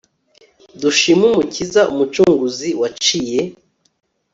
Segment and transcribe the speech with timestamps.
[0.81, 3.39] dushime umukiza umucunguzi, waciye